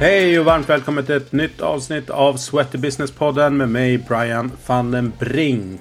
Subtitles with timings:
[0.00, 4.90] Hej och varmt välkommen till ett nytt avsnitt av Sweaty Business-podden med mig Brian van
[4.90, 5.80] den Brink.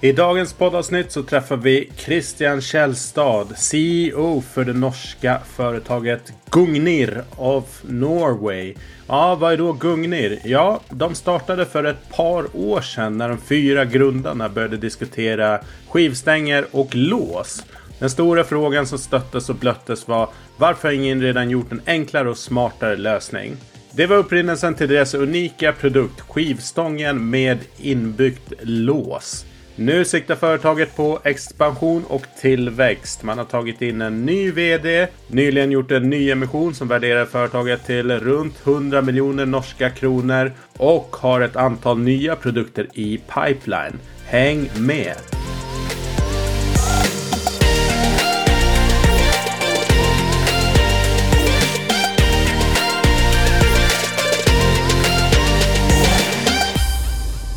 [0.00, 7.82] I dagens poddavsnitt så träffar vi Christian Kjellstad, CEO för det norska företaget Gungnir of
[7.82, 8.74] Norway.
[9.08, 10.38] Ja, vad är då Gungnir?
[10.44, 16.66] Ja, de startade för ett par år sedan när de fyra grundarna började diskutera skivstänger
[16.70, 17.64] och lås.
[18.00, 22.38] Den stora frågan som stöttes och blöttes var varför ingen redan gjort en enklare och
[22.38, 23.56] smartare lösning?
[23.92, 29.46] Det var upprinnelsen till deras unika produkt skivstången med inbyggt lås.
[29.76, 33.22] Nu siktar företaget på expansion och tillväxt.
[33.22, 37.86] Man har tagit in en ny VD, nyligen gjort en ny emission som värderar företaget
[37.86, 43.98] till runt 100 miljoner norska kronor och har ett antal nya produkter i pipeline.
[44.24, 45.16] Häng med!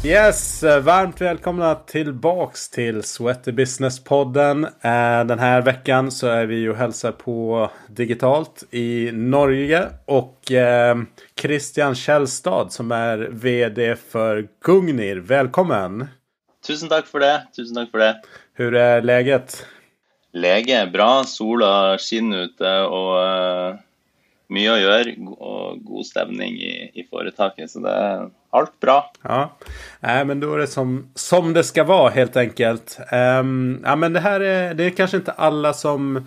[0.05, 4.63] Yes, eh, varmt välkomna tillbaks till Sweaty Business-podden.
[4.63, 10.97] Eh, den här veckan så är vi och hälsar på digitalt i Norge och eh,
[11.41, 15.15] Christian Kjellstad som är VD för Gungnir.
[15.15, 16.07] Välkommen!
[16.67, 17.47] Tusen tack för det.
[17.55, 18.21] Tusen tack för det.
[18.53, 19.65] Hur är läget?
[20.33, 21.23] Läget är bra.
[21.23, 23.17] solen skiner ute och
[24.55, 27.71] uh, å gjøre og god stemning i, i foretaket.
[27.71, 29.11] Så det er alt bra.
[29.23, 29.57] Ja,
[30.01, 32.97] eh, men da er det som, som det skal være, helt enkelt.
[33.09, 36.19] Um, ja, men det her er, det er kanskje ikke alle som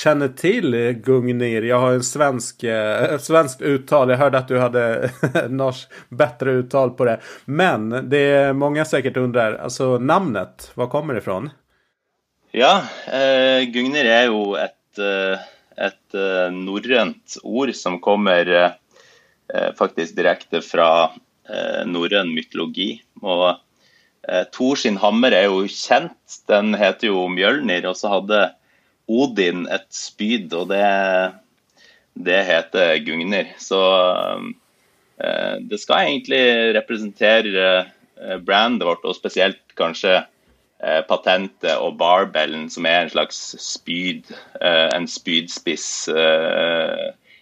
[0.00, 1.64] kjenner til Gungnir.
[1.64, 4.12] Jeg har en svensk, eh, svensk uttal.
[4.12, 4.84] Jeg hørte at du hadde
[5.62, 7.16] norsk bättre uttal på det.
[7.46, 11.48] Men det er mange sikkert undrer, altså namnet, hvor kommer det ifrån?
[12.52, 15.48] Ja, eh, Gungnir er jo et eh,
[15.80, 18.76] ett eh, norrönt ord som kommer
[19.74, 21.10] faktisk direkte fra
[21.50, 23.00] eh, norrøn mytologi.
[23.22, 23.46] Og
[24.28, 26.40] eh, Thor sin hammer er jo kjent.
[26.50, 27.88] Den heter jo Mjølnir.
[27.90, 28.42] Og så hadde
[29.10, 30.84] Odin et spyd, og det,
[32.14, 33.54] det heter Gugnir.
[33.58, 33.80] Så
[35.18, 36.42] eh, det skal egentlig
[36.78, 40.29] representere eh, brandet vårt, og spesielt kanskje eh,
[41.08, 44.30] patentet og barbellen, som er en slags spyd,
[44.60, 46.08] eh, en spydspiss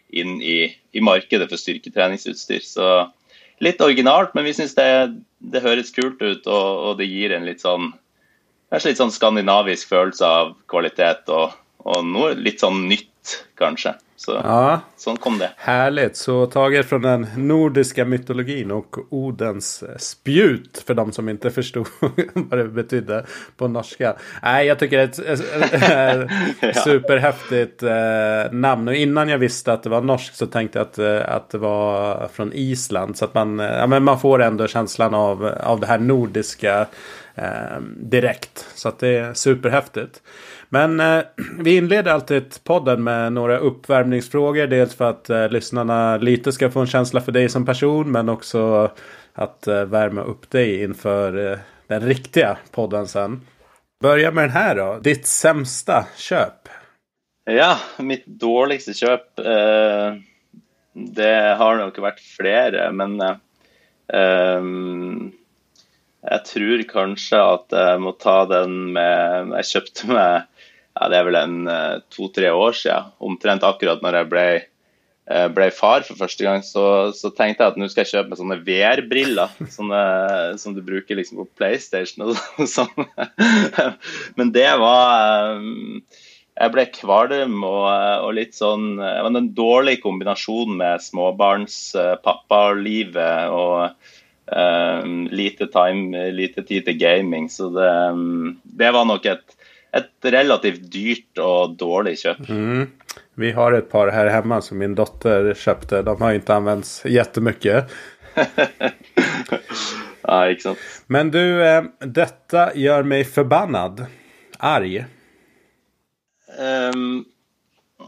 [0.09, 0.59] inn i,
[0.97, 2.65] i markedet for styrketreningsutstyr.
[2.65, 2.89] Så
[3.65, 4.89] litt originalt, men vi syns det,
[5.39, 7.93] det, høres kult ut, og, og, det gir en litt sånn
[8.69, 11.55] Kanskje litt sånn skandinavisk følelse av kvalitet, og,
[11.89, 13.95] og noe litt sånn nytt, kanskje.
[14.19, 14.81] Så, ja.
[14.99, 15.53] Sånn kom det.
[15.63, 16.17] Härligt.
[16.17, 22.59] Så taget från den nordiske mytologin og Odens spjut for dem som ikke forsto hva
[22.59, 23.21] det betydde
[23.55, 24.03] på norsk.
[24.43, 26.25] Nei, jeg tycker det er
[26.67, 28.91] et superheftig eh, namn.
[28.91, 31.63] Og innan jeg visste at det var norsk, så tenkte jeg at, eh, att det
[31.63, 33.15] var från Island.
[33.23, 36.87] Så at man, ja, men man får ändå känslan av, av det her nordiske
[37.39, 38.67] eh, direkt.
[38.75, 40.23] Så att det er superhäftigt.
[40.69, 41.23] Men eh,
[41.59, 44.67] vi inleder alltid podden med några uppvärmningsfrågor.
[44.67, 48.13] Dels för att eh, lyssnarna lite ska få en känsla för dig som person.
[48.13, 48.91] Men också
[49.33, 53.41] att eh, värma upp dig inför eh, den riktiga podden sen.
[54.03, 54.99] Börja med den här då.
[55.03, 56.69] Ditt sämsta köp?
[57.45, 60.15] Ja, mitt dårligste köp eh,
[60.93, 63.37] Det har nog varit flera, men eh,
[66.29, 70.58] jeg tror kanskje at jeg må ta den med Jeg kjøpte meg
[70.99, 74.47] ja, det er vel en uh, to-tre år siden, omtrent akkurat når jeg ble,
[75.31, 78.31] uh, ble far for første gang, så, så, tenkte jeg at nå skal jeg kjøpe
[78.33, 82.21] meg sånne VR-briller som du bruker liksom på PlayStation.
[82.27, 82.31] og
[82.77, 82.95] sånn.
[84.39, 85.15] Men det var
[86.59, 87.87] Jeg ble kvalm og,
[88.25, 93.95] og, litt sånn Det var en dårlig kombinasjon med småbarnspappalivet og
[94.51, 97.47] um, lite, time, lite tid til gaming.
[97.53, 99.58] Så det, um, det var nok et
[99.99, 102.49] ett relativt dyrt og dårlig kjøp.
[102.49, 102.87] Mm.
[103.39, 106.03] Vi har et par her hjemme som min dotter kjøpte.
[106.07, 107.83] De har ikke anvendt jettemye.
[110.29, 110.87] ja, sant?
[111.07, 111.85] Men du, eh,
[112.75, 114.03] gjør meg forbannet.
[114.03, 114.07] förbannad.
[114.59, 115.05] Arg.
[116.59, 117.27] Um,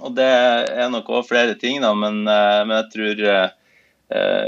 [0.00, 3.49] og det er nok òg flere ting, da, men, uh, men jeg tror uh,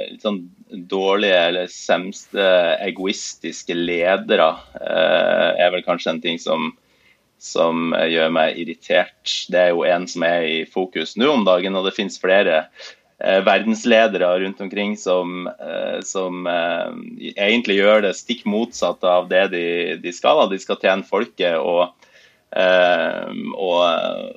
[0.09, 0.43] litt sånn
[0.91, 2.45] dårlige eller semste
[2.83, 4.49] egoistiske ledere
[4.81, 6.73] uh, er vel kanskje en ting som
[7.43, 9.31] som gjør meg irritert.
[9.51, 12.61] Det er jo en som er i fokus nå om dagen, og det finnes flere
[12.63, 16.93] eh, verdensledere rundt omkring som, eh, som eh,
[17.35, 19.67] egentlig gjør det stikk motsatt av det de,
[20.05, 20.45] de skal.
[20.53, 21.91] De skal tjene folket, og,
[22.53, 23.81] og,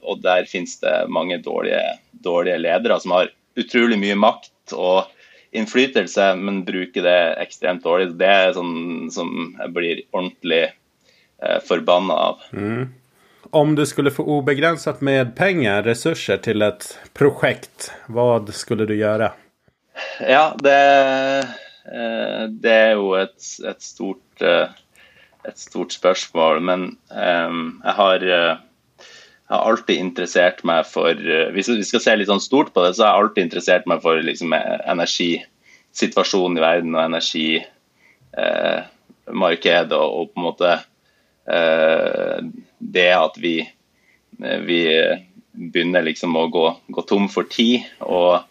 [0.08, 1.84] og der finnes det mange dårlige,
[2.26, 3.30] dårlige ledere som har
[3.60, 5.12] utrolig mye makt og
[5.56, 8.16] innflytelse, men bruker det ekstremt dårlig.
[8.20, 9.30] Det er sånn som
[9.60, 10.64] jeg blir ordentlig
[11.68, 12.46] forbanna av.
[12.54, 12.94] Mm.
[13.56, 19.30] Om du skulle få ubegrenset med penger, ressurser til et prosjekt, hva skulle du gjøre?
[20.24, 20.80] Ja, det,
[21.92, 23.38] eh, det er jo et,
[23.68, 24.72] et, stort, eh,
[25.46, 26.64] et, stort spørsmål.
[26.72, 28.28] Men eh, jeg har
[29.46, 32.82] jeg har alltid interessert meg for eh, Hvis vi skal se litt sånn stort på
[32.86, 39.94] det, så har jeg alltid interessert meg for liksom, energisituasjonen i verden og energimarkedet.
[39.94, 40.82] Eh, og, på en måte eh,
[41.46, 44.80] det at vi, eh, vi
[45.54, 47.86] begynner liksom å gå, gå, tom for tid.
[48.02, 48.42] Og,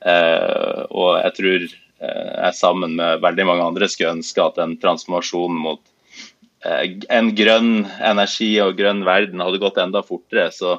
[0.00, 1.68] eh, og jeg tror
[1.98, 5.80] jeg sammen med veldig mange andre skulle ønske at en transformasjon mot
[6.66, 10.48] Eh, en grønn energi og grønn verden hadde gått enda fortere.
[10.54, 10.78] Så,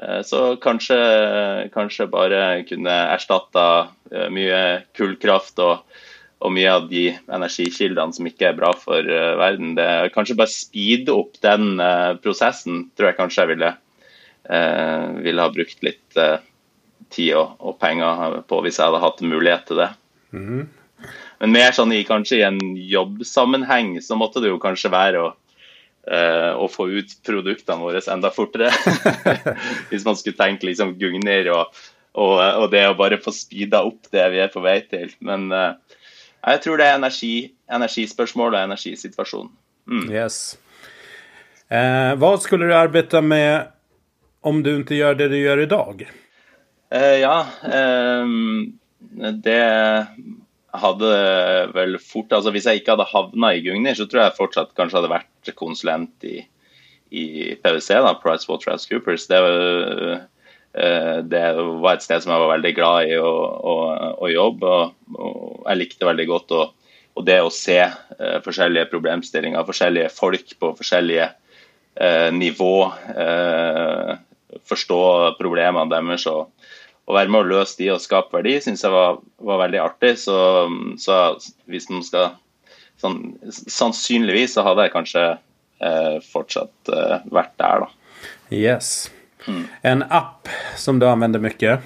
[0.00, 1.00] eh, så kanskje,
[1.74, 3.66] kanskje, bare kunne erstatta
[4.12, 4.62] eh, mye
[4.96, 5.84] kullkraft og,
[6.40, 9.74] og, mye av de energikildene som ikke er bra for verden.
[9.76, 11.76] Det, kanskje bare speede opp den
[12.24, 13.72] prosessen, tror jeg kanskje jeg ville,
[15.20, 16.20] ville ha brukt litt
[17.10, 19.90] tid og, og, penger på hvis jeg hadde hatt mulighet til det.
[20.32, 20.62] Mm.
[21.40, 25.30] Men mer sånn i, kanskje i en jobbsammenheng så måtte det jo kanskje være å,
[26.10, 28.72] uh, å få ut produktene våre enda fortere.
[29.90, 31.80] Hvis man skulle tenke liksom Gugnir og,
[32.12, 35.14] og, og, det å bare få speeda opp det vi er på vei til.
[35.24, 35.72] Men uh,
[36.40, 37.34] jeg tror det er energi,
[37.70, 39.50] energispørsmål og energisituasjon.
[39.90, 40.06] Mm.
[40.12, 40.58] Yes.
[41.70, 43.70] Eh, hva skulle du arbeide med
[44.46, 46.04] om du ikke gjør det du gjør i dag?
[46.90, 47.36] Eh, ja,
[47.70, 49.60] eh, det
[50.70, 51.10] hadde
[51.74, 55.00] vel fort altså Hvis jeg ikke hadde havna i Gugnir, så tror jeg fortsatt kanskje
[55.00, 56.40] hadde vært konsulent i,
[57.10, 57.24] i
[57.58, 59.26] PwC, da, PricewaterhouseCoopers.
[59.30, 60.20] Det, uh,
[60.70, 61.40] det
[61.82, 63.30] var et sted som jeg var veldig glad i å,
[63.72, 63.72] å,
[64.22, 64.68] å jobbe.
[64.70, 66.60] Og, og, jeg likte veldig godt å,
[67.18, 72.74] og det å se uh, forskjellige problemstillinger, forskjellige folk på forskjellige uh, nivå.
[74.70, 75.02] forstå
[75.38, 76.52] problemene deres og
[77.10, 80.14] og, være med å løse de og skape verdi, syns jeg var, var, veldig artig.
[80.22, 80.36] Så,
[81.02, 81.20] så
[81.70, 82.34] hvis man skal
[83.00, 88.28] sånn, Sannsynligvis så hadde jeg kanskje eh, fortsatt eh, vært der, da.
[88.52, 89.08] Yes.
[89.50, 89.64] Mm.
[89.92, 90.48] En app
[90.78, 91.80] som du anvender mye?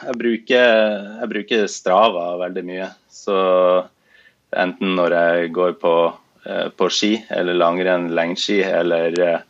[0.00, 0.68] Jeg bruker,
[1.20, 2.88] jeg bruker Strava veldig mye.
[3.12, 3.36] Så
[4.56, 5.94] enten når jeg går på,
[6.46, 9.40] eh, på ski eller langrenn, lengdeski eller, eh,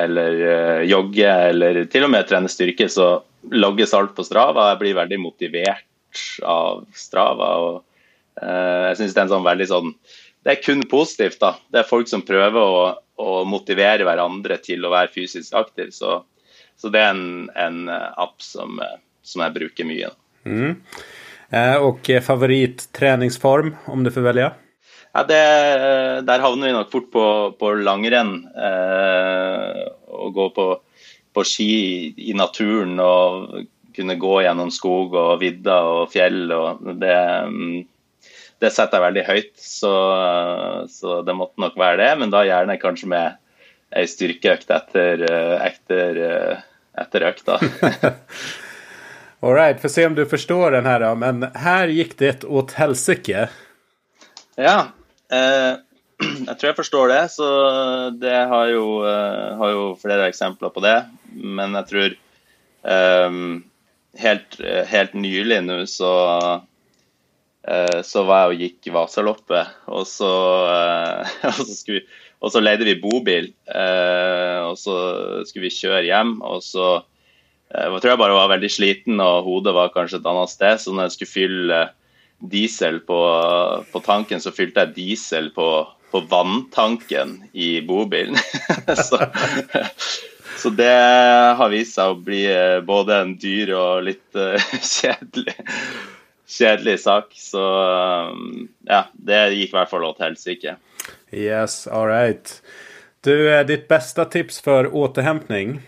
[0.00, 4.70] eller uh, jogge eller til og med trene styrke, så logges alt på Strava.
[4.70, 7.48] Jeg blir veldig motivert av Strava.
[7.58, 7.84] og
[8.40, 9.88] jeg synes Det er en sånn veldig sånn
[10.44, 11.40] Det er kun positivt.
[11.40, 11.56] da.
[11.68, 15.90] Det er folk som prøver å, å motivere hverandre til å være fysisk aktiv.
[15.92, 16.22] Så,
[16.80, 18.80] så det er en, en app som,
[19.22, 20.10] som, jeg bruker mye.
[20.48, 20.78] Mm.
[21.84, 24.50] Og favoritt-treningsform, om du får velge?
[25.10, 25.40] Ja, det,
[26.24, 27.24] Der havner vi nok fort på,
[27.60, 28.36] på langrenn.
[28.54, 29.82] Eh,
[30.14, 30.68] og gå på
[31.32, 31.72] på ski
[32.16, 33.60] i naturen og
[33.94, 36.50] kunne gå gjennom skog og vidda og fjell.
[36.54, 37.18] og det,
[38.62, 39.94] det setter jeg veldig høyt, så,
[40.90, 42.10] så, det måtte nok være det.
[42.22, 43.38] Men da gjerne kanskje med
[43.96, 45.24] ei styrkeøkt etter,
[45.66, 46.20] etter,
[47.00, 47.58] etter økta.
[49.40, 53.46] All right, får se om du forstår den her, men her gikk det åt helsike.
[54.60, 54.78] Ja.
[55.32, 55.78] Eh,
[56.48, 57.48] jeg tror jeg forstår det, så
[58.20, 60.98] det har jo, uh, har jo flere eksempler på det.
[61.32, 62.16] Men jeg tror
[62.84, 63.62] um,
[64.20, 64.58] helt,
[64.90, 66.12] helt, nylig nå så,
[66.60, 70.34] uh, så var jeg og gikk Vasaloppet, og så,
[70.68, 72.04] uh, og så, vi,
[72.40, 73.50] og så leide vi bobil.
[73.68, 74.94] og så
[75.44, 77.02] skulle vi kjøre hjem, og så
[77.70, 80.80] jeg tror jeg bare var veldig sliten, og hodet var kanskje et annet sted.
[80.80, 81.80] Så når jeg skulle fylle
[82.50, 83.20] diesel på,
[83.92, 85.68] på tanken, så fylte jeg diesel på
[86.10, 88.36] på vanntanken i bobilen.
[89.08, 89.26] så,
[90.56, 90.92] så, det
[91.58, 94.58] har vist seg å bli eh, både en dyr og litt uh,
[94.98, 95.54] kjedelig,
[96.50, 97.30] kjedelig sak.
[97.36, 97.62] Så
[98.88, 100.76] ja, det gikk i hvert fall til helsike.
[101.32, 102.56] Yes, all right.
[103.22, 103.34] Du,
[103.68, 105.78] ditt beste tips for återhentning?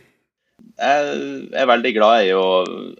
[0.83, 1.19] Jeg
[1.57, 2.47] er veldig glad i å,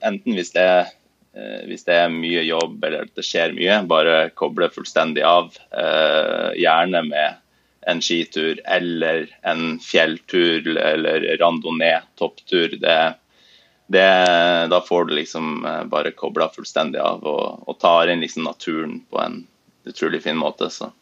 [0.05, 0.91] enten hvis det er
[1.37, 5.55] Eh, hvis det er mye jobb eller det skjer mye, bare koble fullstendig av.
[5.73, 7.39] Eh, gjerne med
[7.89, 12.77] en skitur eller en fjelltur eller randonee, topptur.
[12.83, 12.99] Det,
[13.89, 14.09] det,
[14.73, 19.01] da får du liksom eh, bare kobla fullstendig av og, og tar inn liksom naturen
[19.09, 19.41] på en
[19.89, 20.69] utrolig fin måte.
[20.71, 20.93] Så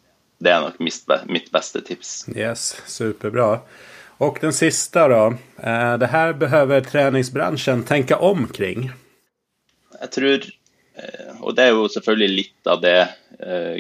[0.41, 0.81] det er nok
[1.29, 2.25] mitt beste tips.
[2.33, 3.61] Yes, superbra.
[4.21, 5.23] Og den siste, da.
[6.01, 8.91] Det her behøver treningsbransjen tenke om kring.
[10.01, 10.49] jeg tror
[11.41, 12.99] Og det er jo selvfølgelig litt av det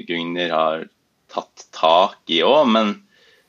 [0.08, 0.86] Gugnir har
[1.28, 2.94] tatt tak i òg, men,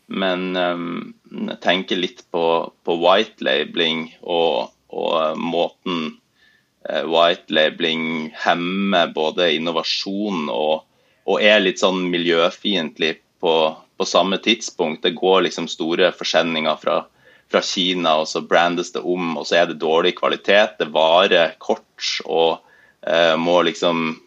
[0.08, 2.44] men jeg tenker litt på,
[2.84, 6.18] på white labeling og, og måten
[6.84, 10.84] white labeling hemmer både innovasjon og,
[11.32, 13.56] og er litt sånn miljøfiendtlig på,
[13.98, 15.04] på samme tidspunkt.
[15.06, 16.98] Det går liksom store forsendinger fra,
[17.52, 20.78] fra, Kina, og så brandes det om, og så er det dårlig kvalitet.
[20.80, 22.60] Det varer kort og
[23.08, 24.20] eh, må liksom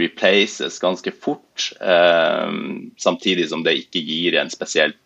[0.00, 1.70] replaces ganske fort.
[1.80, 2.50] Eh,
[2.98, 4.98] samtidig som det ikke gir en spesielt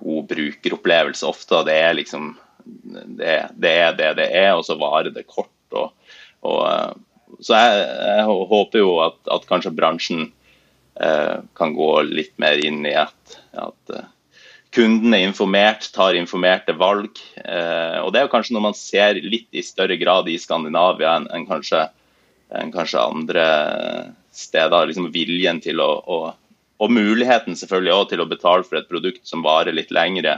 [0.00, 1.64] god brukeropplevelse ofte.
[1.68, 5.52] Det er liksom det, det, er det det er, og så varer det kort.
[5.72, 5.92] Og,
[6.44, 6.92] og, eh,
[7.42, 10.30] så jeg, jeg, håper jo at, at kanskje bransjen
[11.00, 14.08] Eh, kan gå litt mer inn i at, at eh,
[14.76, 17.16] kunden er informert, tar informerte valg.
[17.40, 21.16] Eh, og Det er jo kanskje noe man ser litt i større grad i Skandinavia
[21.16, 21.86] enn, en kanskje,
[22.60, 23.46] en kanskje, andre
[24.36, 24.90] steder.
[24.90, 26.22] liksom Viljen til å, å
[26.82, 30.32] og muligheten selvfølgelig også til å betale for et produkt som varer litt lengre,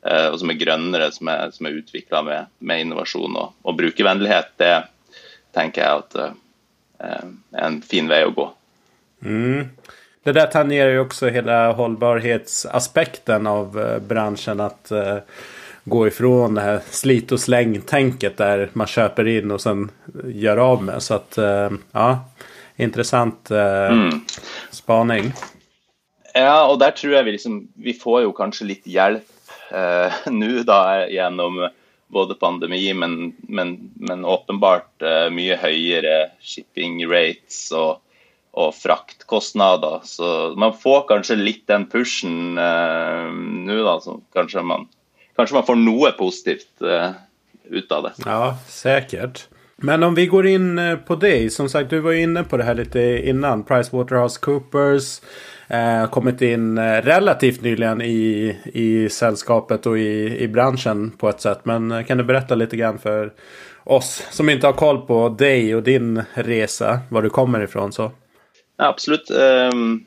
[0.00, 4.54] og som er grønnere, som er, som er utvikla med, med, innovasjon og, og, brukervennlighet.
[4.56, 4.70] Det
[5.54, 6.16] tenker jeg at
[7.04, 8.46] er en fin vei å gå.
[9.24, 9.70] Mm.
[10.24, 13.76] Det der tangerer jo også hele holdbarhetsaspekten av
[14.08, 14.60] bransjen.
[14.60, 14.92] at
[15.84, 19.90] gå ifrån det här slit och släng-tänket där man köper in och sen
[20.24, 21.02] gör av med.
[21.02, 21.38] Så att
[21.92, 22.24] ja,
[22.76, 24.24] intressant mm.
[24.70, 25.32] spaning.
[26.34, 29.26] Ja, og der tror jeg vi liksom Vi får jo kanskje litt hjelp
[29.70, 31.60] eh, nå, da, gjennom
[32.14, 37.98] både pandemi, men, men, men åpenbart uh, mye høyere shipping rates og
[38.54, 40.00] og fraktkostnader.
[40.06, 40.26] Så
[40.58, 43.96] man får kanskje litt den pushen uh, nå, da.
[44.02, 44.86] Så kanskje man,
[45.38, 47.16] kanskje man får noe positivt uh,
[47.74, 48.14] ut av det.
[48.22, 49.48] Ja, säkert.
[49.76, 51.50] Men om vi går in eh, på dig.
[51.50, 53.64] Som sagt, du var inne på det här lite innan.
[53.64, 55.20] PricewaterhouseCoopers.
[55.68, 61.40] Eh, kommit in eh, relativt nyligen i, i sällskapet och i, i branschen på ett
[61.40, 61.60] sätt.
[61.64, 63.32] Men eh, kan du berätta lite grann för
[63.84, 68.12] oss som inte har koll på dig och din resa, var du kommer ifrån så?
[68.76, 69.30] Ja, absolutt.
[69.30, 70.04] Um,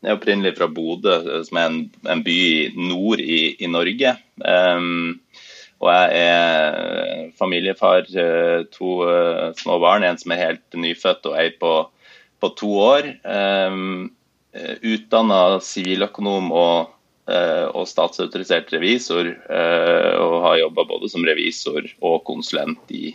[0.00, 2.38] jeg er opprinnelig fra Bodø, som er en, en by
[2.76, 4.14] nord i, i Norge.
[4.40, 5.18] Um,
[5.82, 11.38] og jeg er familiefar, eh, to uh, små barn, en som er helt nyfødt og
[11.40, 11.72] ei på,
[12.40, 13.10] på to år.
[14.56, 16.94] Utdanna siviløkonom og,
[17.28, 23.10] og statsautorisert revisor, og har jobba både som revisor og konsulent i,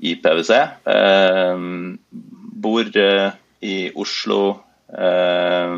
[0.00, 0.56] i PwC.
[2.64, 2.88] Bor
[3.60, 4.40] i Oslo.
[4.88, 5.76] Eh,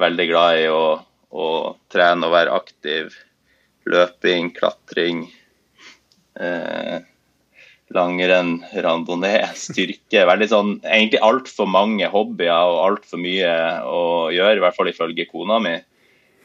[0.00, 0.84] veldig glad i å,
[1.30, 1.46] å,
[1.92, 3.16] trene og være aktiv.
[3.90, 5.24] Løping, klatring.
[6.40, 6.98] Eh,
[7.94, 10.26] langrenn, randonee, styrke.
[10.30, 13.54] Veldig sånn, Egentlig altfor mange hobbyer og altfor mye
[13.86, 14.02] å
[14.34, 15.74] gjøre, i hvert fall ifølge kona mi.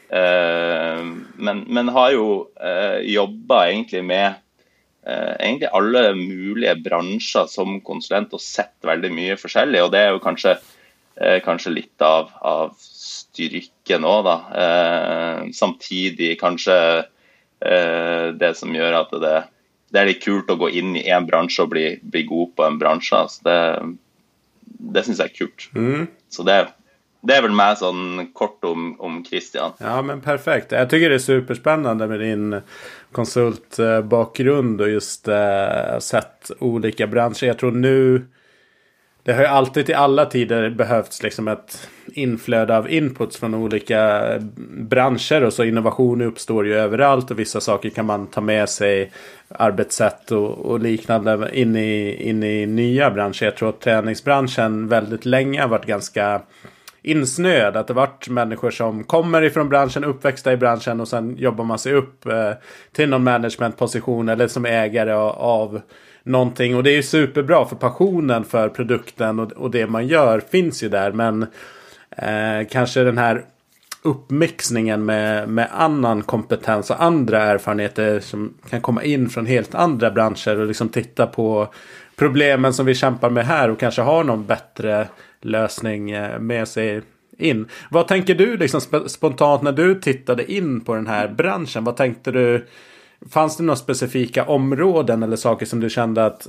[0.06, 1.04] Eh,
[1.38, 2.26] men, men, har jo
[2.62, 4.42] eh, jobba egentlig med
[5.06, 9.84] Eh, egentlig alle mulige bransjer som konsulent og sett veldig mye forskjellig.
[9.84, 10.56] og Det er jo kanskje,
[11.16, 14.36] eh, kanskje litt av, av styrken òg, da.
[14.62, 17.06] Eh, samtidig kanskje
[17.56, 19.36] det som gjør at det,
[19.88, 22.66] det, er litt kult å gå inn i én bransje og bli, bli, god på
[22.66, 23.16] en bransje.
[23.16, 23.60] Altså det
[24.78, 25.68] det syns jeg er kult.
[25.76, 26.06] Mm.
[26.32, 26.56] Så det,
[27.26, 29.76] det er vel meg sånn kort om, om Christian.
[29.82, 30.74] Ja men perfekt.
[30.76, 32.60] Jeg tycker det er superspennende med din
[33.16, 37.52] konsultbakgrunn og just uh, sett olika bransjer.
[37.52, 37.96] Jeg tror nu
[39.26, 44.22] det har ju alltid i alla tider behövts liksom ett inflöde av inputs från olika
[44.70, 49.12] branscher och så innovation uppstår ju överallt och vissa saker kan man ta med sig
[49.48, 53.44] arbetssätt och, och liknande in i, in i nya branscher.
[53.44, 56.42] Jag tror att träningsbranschen väldigt länge har varit ganska
[57.02, 57.76] insnöad.
[57.76, 61.78] Att det varit människor som kommer ifrån branschen, uppväxta i branschen och sen jobbar man
[61.78, 62.52] sig upp eh,
[62.92, 65.80] till någon managementposition eller som ägare av, av
[66.26, 66.76] någonting.
[66.76, 70.82] Och det är ju superbra för passionen för produkten och, och det man gör finns
[70.82, 71.12] ju där.
[71.12, 71.42] Men
[72.10, 73.44] eh, kanske den här
[74.02, 80.10] uppmixningen med, med annan kompetens och andra erfarenheter som kan komma in från helt andra
[80.10, 81.68] branscher och liksom titta på
[82.16, 85.08] problemen som vi kämpar med här och kanske har någon bättre
[85.40, 87.02] lösning eh, med sig
[87.38, 87.68] in.
[87.90, 91.84] Vad tänker du liksom spontant när du tittade in på den här branschen?
[91.84, 92.66] Vad tänkte du?
[93.30, 96.48] Fanns det några specifika områden eller saker som du kände att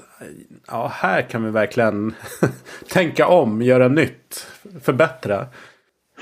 [0.67, 2.15] ja, här kan vi verkligen
[2.89, 4.47] tänka om, göra nytt,
[4.83, 5.47] förbättra?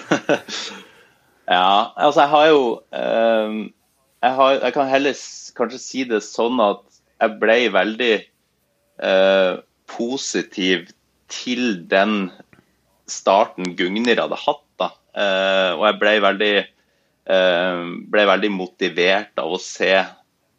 [1.46, 3.72] ja, alltså jag har ju um,
[4.20, 5.16] jag, har, jag kan heller
[5.56, 6.84] kanske si det sånn at
[7.22, 8.16] jeg ble veldig
[9.04, 10.90] uh, positiv
[11.32, 12.30] til den
[13.08, 14.62] starten Gugnir hadde hatt.
[15.16, 16.56] Eh, og jeg ble veldig,
[17.32, 19.94] eh, ble veldig motivert av å se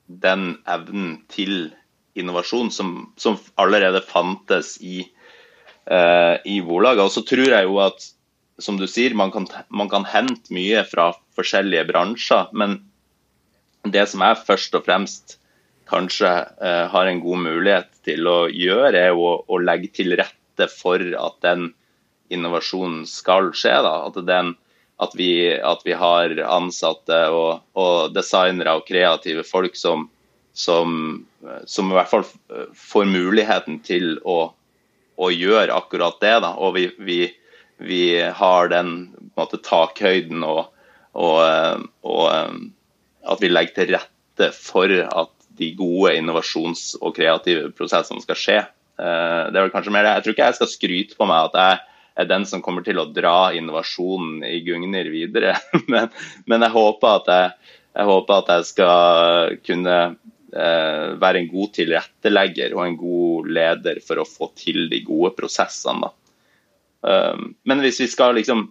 [0.07, 1.71] den evnen til
[2.17, 5.03] innovasjon som, som allerede fantes i,
[5.91, 7.05] uh, i Volaget.
[7.05, 8.11] Og så tror jeg jo at,
[8.63, 12.53] som du sier, man kan, man kan hente mye fra forskjellige bransjer.
[12.57, 12.81] Men
[13.85, 15.37] det som jeg først og fremst
[15.91, 16.31] kanskje
[16.63, 21.03] uh, har en god mulighet til å gjøre, er å, å legge til rette for
[21.03, 21.69] at den
[22.33, 23.77] innovasjonen skal skje.
[23.85, 23.99] Da.
[24.09, 24.55] At, den,
[24.97, 30.07] at, vi, at vi, har ansatte og, og, designere og kreative folk som,
[30.57, 31.27] som,
[31.69, 32.25] som, i hvert fall
[32.77, 34.39] får muligheten til å,
[35.17, 36.37] å gjøre akkurat det.
[36.47, 36.55] Da.
[36.57, 37.21] Og vi, vi,
[37.77, 38.05] vi
[38.41, 38.97] har den
[39.37, 40.65] måte, takhøyden og,
[41.13, 42.25] og, og
[43.27, 48.59] at vi legger til rette for at de gode innovasjons- og kreative prosessene skal skje.
[48.97, 50.17] Eh, det er vel kanskje mer det.
[50.17, 51.85] Jeg tror ikke jeg skal skryte på meg at jeg
[52.17, 55.57] er den som kommer til å dra innovasjonen i Gugner videre,
[55.93, 56.09] men,
[56.49, 61.75] men jeg, håper at jeg, jeg, håper at jeg skal kunne eh, være en god
[61.77, 66.13] tilrettelegger og en god leder for å få til de gode prosessene.
[67.07, 68.65] Um, men hvis vi skal liksom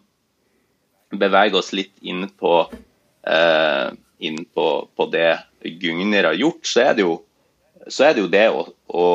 [1.16, 2.66] bevege oss litt inn på
[3.30, 3.94] eh,
[4.26, 5.38] inn på, på det
[5.82, 7.16] Gugner har gjort, så er det jo,
[7.86, 9.08] er det, jo det å, å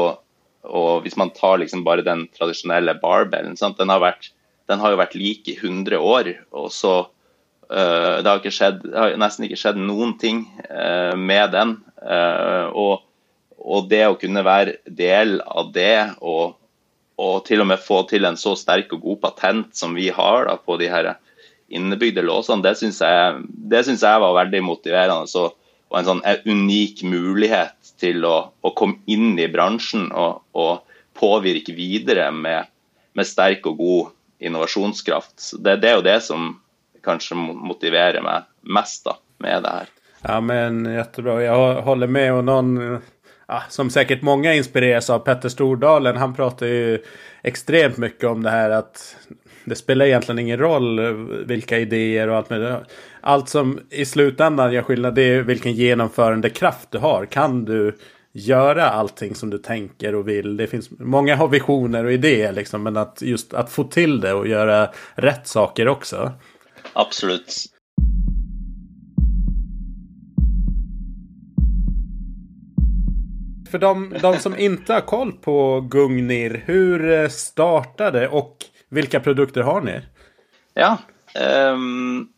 [0.63, 4.31] og Hvis man tar liksom bare den tradisjonelle barbellen, den har, vært,
[4.69, 6.35] den, har jo vært lik i 100 år.
[6.53, 6.95] og så
[7.71, 11.79] uh, det, har skjedd, det, har nesten ikke skjedd noen ting uh, med den.
[12.01, 13.07] Uh, og,
[13.57, 16.59] og, det å kunne være del av det, og,
[17.17, 20.49] og, til og med få til en så sterk og god patent som vi har
[20.49, 21.15] da, på de her
[21.71, 25.31] innebygde låsene, det syns jeg, jeg, var veldig motiverende.
[25.31, 25.53] Så,
[25.91, 30.87] og en sånn unik mulighet til å, å komme inn i bransjen og, og
[31.19, 32.71] påvirke videre med,
[33.19, 35.37] med, sterk og god innovasjonskraft.
[35.59, 36.53] Det, det, er jo det som
[37.05, 39.91] kanskje motiverer meg mest da, med det her.
[40.21, 41.41] Ja, men jättebra.
[41.43, 42.33] Jeg holder med.
[42.37, 42.73] og noen
[43.51, 46.99] ja, som sikkert mange inspireres av, Petter Stordalen, han prater jo
[47.43, 49.01] ekstremt mye om det her at
[49.71, 51.01] det spiller egentlig ingen roll
[51.49, 52.75] hvilke ideer og alt mulig.
[53.21, 57.27] Allt som i slutändan gör skillnad det är vilken genomförande kraft du har.
[57.27, 57.97] Kan du
[58.33, 60.57] göra allting som du tänker och vill?
[60.57, 64.33] Det finns, många har visioner och idéer liksom, men att just att få till det
[64.33, 66.33] och göra rätt saker också.
[66.93, 67.67] Absolut.
[73.71, 78.57] För de, de som inte har koll på Gungnir, hur eh, startade och
[78.89, 80.01] vilka produkter har ni?
[80.75, 80.99] Ja,
[81.73, 82.29] um,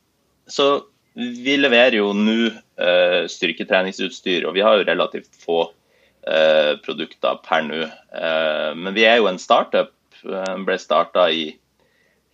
[0.52, 0.66] så
[1.14, 7.66] vi leverer jo nå uh, styrketreningsutstyr, og vi har jo relativt få uh, produkter per
[7.66, 7.82] nå.
[8.12, 9.92] Uh, men vi er jo en startup.
[10.22, 11.26] ble starta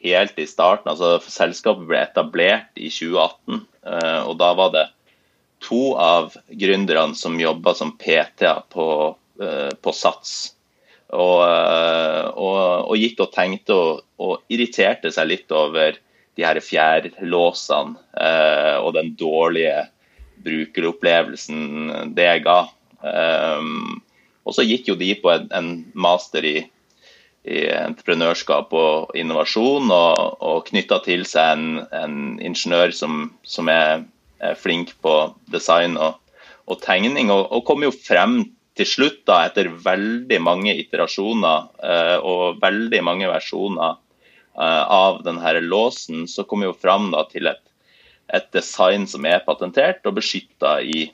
[0.05, 0.91] helt i starten.
[0.91, 3.63] altså Selskapet ble etablert i 2018,
[4.29, 4.85] og da var det
[5.65, 9.17] to av gründerne som jobba som PT-er på,
[9.81, 10.35] på Sats.
[11.09, 12.59] Og, eh, og,
[12.91, 15.97] og, gikk og tenkte og, og, irriterte seg litt over
[16.39, 19.89] de her fjærlåsene eh, og den dårlige
[20.45, 22.61] brukeropplevelsen det ga.
[23.03, 23.99] Um,
[24.47, 26.57] og så gikk jo de på en, en master i,
[27.43, 34.07] i, entreprenørskap og innovasjon, og, og knytta til seg en, en ingeniør som, som er,
[34.39, 35.17] er, flink på
[35.53, 36.23] design og,
[36.71, 38.45] og tegning, og, og kom jo frem
[38.79, 43.99] til slutt, da, etter veldig mange iterasjoner eh, og veldig mange versjoner
[44.59, 47.63] av denne låsen, så kom vi jo fram da, til et,
[48.35, 51.09] et, design som er patentert og beskytta i,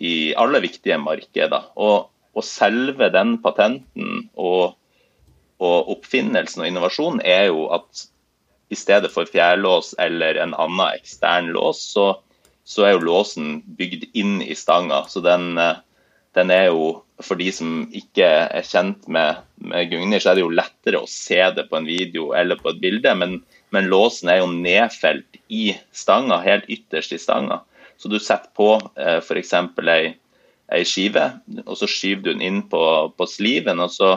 [0.00, 1.68] i, alle viktige markeder.
[1.76, 4.78] Og, og selve den patenten og,
[5.60, 8.06] og, oppfinnelsen og innovasjonen er jo at
[8.68, 12.10] i stedet for fjærlås eller en annen ekstern lås, så,
[12.68, 15.06] så er jo låsen bygd inn i stanga.
[15.08, 15.80] Så den, eh,
[16.36, 20.44] den er jo For de som ikke er kjent med, med Gugnir, så er det
[20.44, 23.40] jo lettere å se det på en video eller på et bilde, men,
[23.74, 27.62] men låsen er jo nedfelt i stanga, helt ytterst i stanga.
[27.98, 29.54] Så du setter på eh, f.eks.
[29.90, 30.14] Ei,
[30.70, 31.26] ei skive,
[31.64, 32.82] og så skyver du den inn på,
[33.18, 33.82] på sliven.
[33.82, 34.14] og så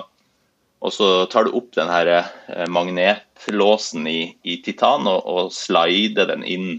[0.82, 6.32] og så tar du opp den her eh, magnetlåsen i, i titan og, og, slider
[6.32, 6.70] den inn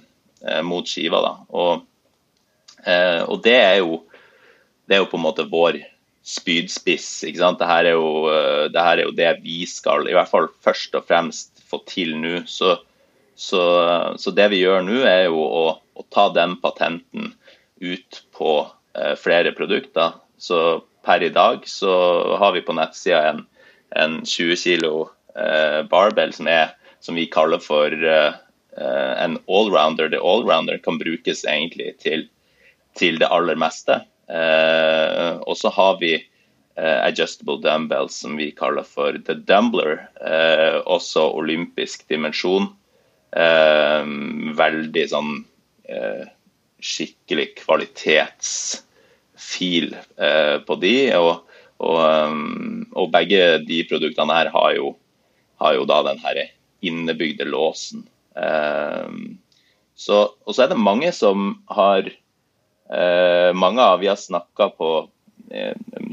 [0.43, 1.21] eh, mot skiva.
[1.23, 1.33] Da.
[1.55, 1.85] Og,
[2.83, 4.01] eh, og, det er jo
[4.91, 5.79] det er jo på en måte vår
[6.23, 7.09] spydspiss.
[7.27, 7.61] ikke sant?
[7.61, 8.27] Dette er, jo,
[8.71, 12.15] dette det er jo det vi skal i hvert fall først og fremst få til
[12.21, 12.43] nå.
[12.47, 12.77] Så,
[13.35, 13.63] så,
[14.19, 15.65] så det vi gjør nå, er jo å,
[15.97, 17.33] å, ta den patenten
[17.83, 18.53] ut på
[18.99, 20.19] eh, flere produkter.
[20.39, 21.93] Så per i dag så
[22.39, 23.43] har vi på nettsida en,
[23.99, 24.95] en 20 kilo
[25.35, 28.33] eh, barbell som, er, som vi kaller for eh,
[28.77, 30.13] en allrounder.
[30.13, 32.29] Det allrounder kan brukes egentlig til,
[32.99, 34.03] til det aller meste.
[34.29, 40.09] Eh, og så har vi eh, adjustable dumbbells som vi kaller for the dumbler.
[40.21, 42.77] Eh, også olympisk dimensjon.
[43.33, 45.45] veldig sånn
[46.85, 48.77] skikkelig kvalitetsfil
[50.69, 51.17] på de.
[51.17, 51.49] og
[51.83, 51.99] og,
[52.95, 54.95] og, begge de produktene her har jo,
[55.63, 56.43] har jo da den her
[56.83, 58.05] innebygde låsen.
[58.39, 59.11] Eh,
[59.99, 62.07] så, og så er det mange som har
[63.57, 66.09] Mange av vi har snakka på uh,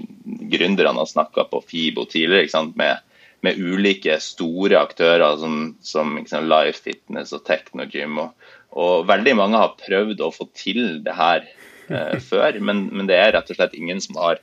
[0.49, 2.97] Gründerne har snakka på Fibo tidligere med,
[3.41, 8.17] med, ulike store aktører som, som liksom, Life Fitness og Technogym.
[8.21, 11.47] Og, og veldig mange har prøvd å få til det her
[11.89, 14.41] eh, før, men, men, det er rett og slett ingen som har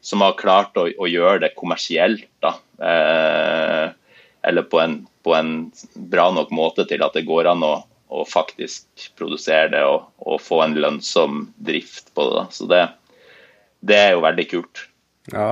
[0.00, 2.28] som har klart å, å gjøre det kommersielt.
[2.44, 3.86] da, eh,
[4.48, 7.74] Eller på en, på en, bra nok måte til at det går an å,
[8.08, 12.36] å faktisk produsere det og, og, få en lønnsom drift på det.
[12.38, 12.84] da, Så det,
[13.84, 14.86] det er jo veldig kult.
[15.32, 15.50] Ja.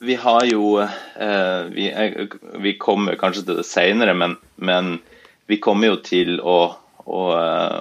[0.00, 1.88] Vi har jo eh, vi,
[2.64, 4.98] vi, kommer kanskje til det senere, men, men
[5.50, 6.58] vi kommer jo til å,
[7.04, 7.22] å,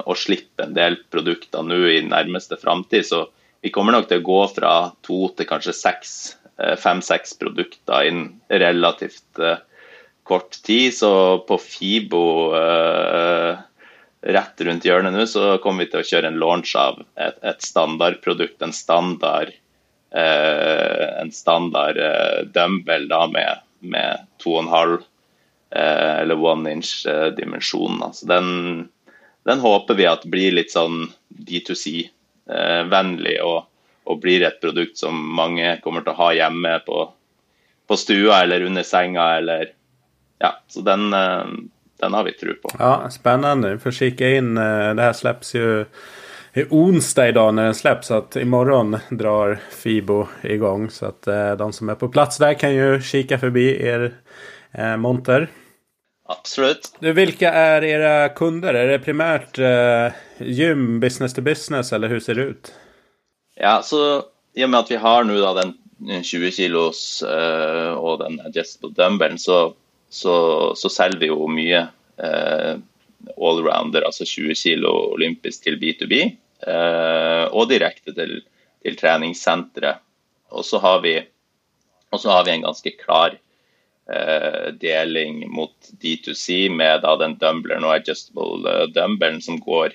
[0.03, 3.07] å slippe en del produkter nå i nærmeste framtid.
[3.07, 3.25] Så
[3.63, 4.73] vi kommer nok til å gå fra
[5.05, 6.13] to til kanskje seks,
[6.59, 9.59] eh, fem-seks produkter innen relativt eh,
[10.29, 10.93] kort tid.
[10.95, 11.11] Så
[11.47, 13.59] på Fibo uh,
[14.21, 17.63] rett rundt hjørnet nå, så kommer vi til å kjøre en launch av et, et
[17.63, 18.59] standardprodukt.
[18.65, 19.53] En standard,
[20.11, 21.99] eh, en standard
[22.55, 24.99] dumbbell da med, med 2,5
[25.69, 26.93] eller 1 inch
[27.37, 28.01] dimensjon.
[28.17, 28.87] Så den,
[29.45, 32.09] den håper vi at blir litt sånn D2C
[32.49, 33.67] Eh, og,
[34.09, 37.03] og, blir et produkt som mange kommer til å ha hjemme på,
[37.85, 39.75] på stua eller under senga eller
[40.39, 41.49] Ja, så den, eh,
[41.99, 42.71] den har vi tro på.
[42.79, 43.73] Ja, Spennende.
[43.75, 44.57] Vi får kikke inn.
[44.57, 45.69] Eh, det her slippes jo
[46.53, 50.89] i onsdag i dag når den slippes, Så i imorgon drar Fibo i gang.
[50.89, 54.13] Så att eh, de som er på plass der, kan jo kika forbi er
[54.73, 55.49] eh, monter.
[56.29, 56.91] Absolutt.
[56.99, 58.75] Du, Hvilke er era kunder?
[58.77, 62.69] Er det primært uh, gym, business to business, eller hvordan ser det ut?
[63.57, 64.01] Ja, så
[64.53, 65.73] I og med at vi har nå den
[66.21, 69.71] 20 kilos uh, og den adjustable dumbbellen, så,
[70.09, 70.35] så,
[70.75, 71.81] så, selger vi jo mye
[72.17, 72.75] eh,
[73.37, 76.21] allrounder, altså 20 kilo olympisk til B2B,
[77.55, 78.41] og direkte til,
[78.83, 80.01] til treningssenteret.
[80.51, 83.37] Og så har, har vi en ganske klar
[84.15, 89.93] Eh, deling mot D2C med da, den dumbleren og adjustable uh, dumbbellen som går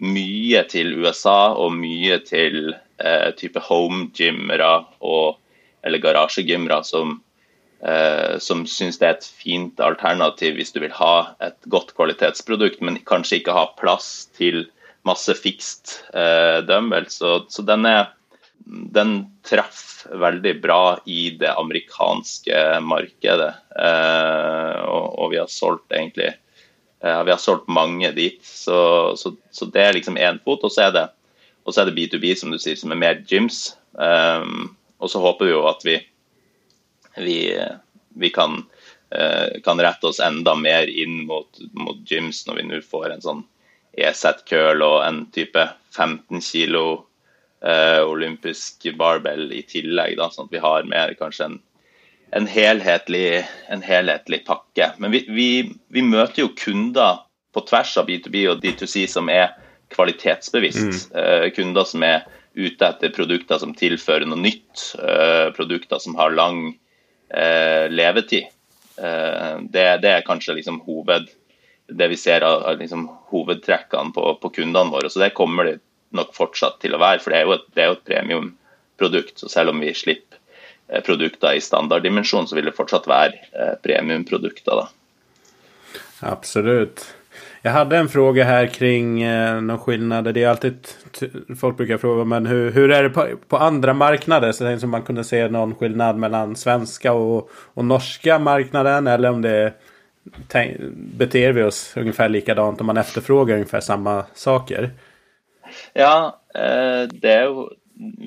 [0.00, 2.72] mye til USA og mye til
[3.04, 4.70] eh, type home-gymmere
[5.84, 7.18] eller garasjegymmere som,
[8.44, 12.98] som syns det er et fint alternativ hvis du vil ha et godt kvalitetsprodukt, men
[13.08, 14.66] kanskje ikke ha plass til
[15.08, 16.60] masse fikst eh.
[17.08, 18.10] Så, så den er
[18.66, 23.54] den traff veldig bra i det amerikanske markedet.
[23.76, 28.42] Eh, og, og, vi har solgt egentlig eh, Vi har solgt mange dit.
[28.44, 30.64] Så, så, så det er liksom én fot.
[30.64, 31.06] Og så er, det,
[31.64, 33.72] og så er det B2B, som du sier, som er mer gyms.
[33.98, 34.46] Eh,
[35.00, 35.98] og så håper vi jo at vi,
[37.16, 37.58] vi,
[38.14, 38.64] vi kan,
[39.10, 43.24] eh, kan, rette oss enda mer inn mot, mot gyms når vi nå får en
[43.24, 43.44] sånn
[43.98, 45.64] EZ-curl og en type
[45.96, 46.84] 15 kilo
[47.64, 51.58] eh, olympisk barbell i tillegg, da, sånn at vi har mer kanskje en,
[52.36, 54.92] en, helhetlig, en helhetlig, pakke.
[54.98, 55.50] Men vi, vi,
[55.88, 59.50] vi, møter jo kunder på tvers av B2B og D2C som er
[59.90, 61.10] kvalitetsbevisst.
[61.10, 61.18] Mm.
[61.22, 62.22] Eh, kunder som er
[62.54, 66.76] ute etter produkter som tilfører noe nytt, eh, produkter som har lang
[67.30, 68.48] levetid.
[69.00, 71.30] Eh, det, det, er kanskje liksom hoved
[71.90, 75.10] det vi ser av, liksom, hovedtrekkene på, på, kundene våre.
[75.10, 75.78] Så det kommer det
[76.14, 77.22] nok fortsatt til å være.
[77.22, 79.38] For det er jo et, det er jo et premiumprodukt.
[79.40, 80.38] Så selv om vi slipper
[80.88, 84.84] eh, produkter i standarddimensjon, så vil det fortsatt være eh, premiumprodukter.
[86.28, 87.08] Absolutt.
[87.60, 90.32] Jeg hadde en fråga her kring eh, noen skillnader.
[90.32, 90.92] Det er alltid,
[91.60, 94.52] folk bruker fråga men hur, hur er det på, på andra marknader?
[94.56, 99.42] Så som man kunne se noen skillnad mellom svenska og, och norska marknaden eller om
[99.42, 99.74] det
[101.18, 104.90] beter vi oss ungefär likadant om man efterfrågar ungefär samma saker?
[105.92, 107.68] Ja, eh, det är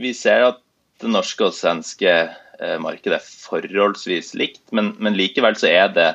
[0.01, 0.59] Vi ser at
[1.01, 2.11] det norske og svenske
[2.59, 6.09] eh, markedet er forholdsvis likt, men, men likevel så er det,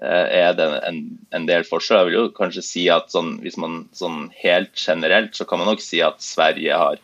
[0.00, 0.96] er det en,
[1.32, 2.02] en, del forskjell.
[2.02, 5.70] Jeg vil jo kanskje si at sånn, hvis man sånn helt generelt, så kan man
[5.72, 7.00] nok si at Sverige har,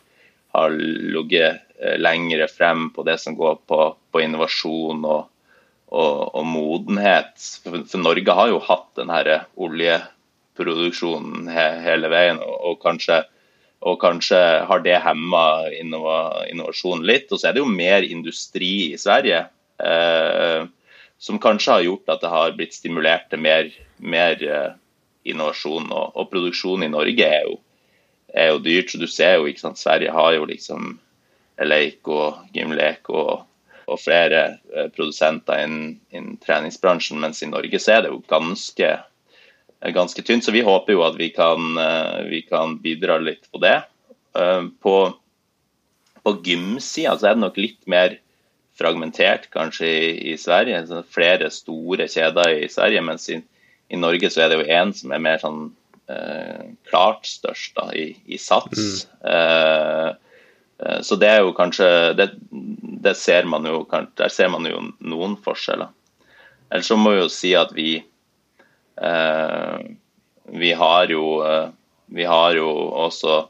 [0.53, 1.63] har ligget
[1.99, 3.79] lengre frem på det som går på,
[4.11, 5.25] på innovasjon og,
[5.93, 7.33] og, og modenhet.
[7.63, 13.23] For, for, Norge har jo hatt den her oljeproduksjonen he, hele veien, og, og, kanskje,
[13.83, 15.45] og, kanskje, har det hemma
[15.79, 17.29] innova, innovasjonen litt.
[17.31, 19.45] Og så er det jo mer industri i Sverige.
[19.83, 20.63] Eh,
[21.23, 23.69] som kanskje har gjort at det har blitt stimulert til mer,
[24.03, 24.73] mer eh,
[25.31, 25.87] innovasjon.
[25.87, 27.55] Og, og, produksjon i Norge er jo,
[28.35, 28.91] er jo dyrt.
[28.91, 30.97] så du ser jo, ikke sant, Sverige har jo liksom
[31.63, 33.45] Leik og Gimlek og
[33.83, 38.91] og flere eh, produsenter innen, innen, treningsbransjen, mens i Norge så er det jo ganske,
[39.95, 40.45] ganske tynt.
[40.45, 43.81] Så vi håper jo at vi kan, eh, vi kan bidra litt på det.
[44.81, 44.95] På,
[46.25, 48.15] på gymsida så er det nok litt mer
[48.77, 50.81] fragmentert kanskje i, i Sverige.
[50.87, 53.39] Så flere store kjeder i Sverige, mens i,
[53.93, 55.63] i Norge så er det jo én som er mer sånn
[56.11, 59.05] eh, klart størst da, i, i sats.
[59.21, 59.33] Mm.
[59.33, 60.11] Eh,
[61.05, 61.87] så det er jo kanskje
[62.19, 62.31] det,
[63.03, 63.83] det ser man jo,
[64.19, 65.93] der ser man jo noen forskjeller.
[66.73, 67.91] Ellers så må vi jo si at vi
[68.97, 69.79] eh,
[70.53, 71.69] vi har jo eh,
[72.13, 72.67] vi har jo
[73.05, 73.43] også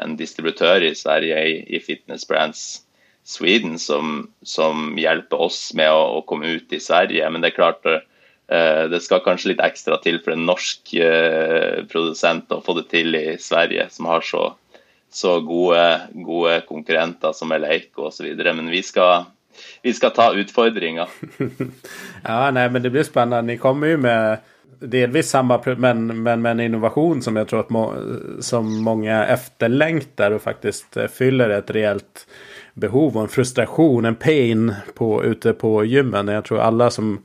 [0.00, 2.85] en distributør i Sverige i, i Fitness Brands
[3.26, 7.26] Sweden som, som, hjelper oss med å, å, komme ut i Sverige.
[7.30, 11.82] Men det er klart uh, det skal kanskje litt ekstra til for en norsk uh,
[11.90, 14.52] produsent å få det til i Sverige, som har så
[15.16, 18.26] så gode, gode konkurrenter som Leico osv.
[18.36, 19.24] Men vi skal,
[19.82, 21.06] vi skal ta utfordringa.
[22.28, 23.46] ja, nei, men det blir spennende.
[23.46, 24.44] Ni kommer jo med
[24.76, 27.86] delvis samme, men, men en innovasjon som jeg tror at må,
[28.44, 32.26] som mange efterlängtar og faktisk fyller et reelt
[32.76, 36.28] behov og en frustrasjon, en pain på, ute på gymmen.
[36.28, 37.18] Jeg tror alle som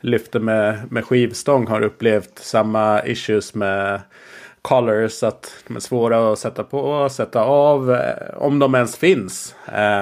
[0.00, 4.04] lyfter med, med skivstång har opplevd samme issues med
[4.62, 7.92] colors att de är svåra att sätta på og sätta av.
[7.92, 9.54] Eh, om de ens finns.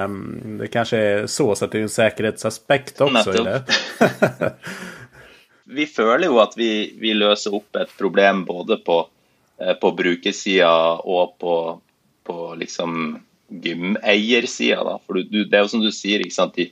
[0.04, 3.62] Um, det kanske är så, så att det är en säkerhetsaspekt också i det.
[5.64, 9.00] vi føler jo at vi, vi, løser opp et problem både på,
[9.60, 11.80] eh, på brukersida og på,
[12.24, 13.18] på liksom
[13.50, 14.98] gymeiersida.
[15.06, 16.56] For du, det er jo som du sier, ikke sant.
[16.58, 16.70] De,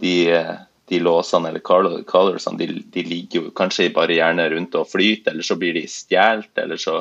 [0.00, 0.14] de
[0.90, 5.46] de låsene eller colorsene de, de, ligger jo kanskje bare gjerne rundt og flyter, eller
[5.46, 6.96] så blir de stjålet, eller så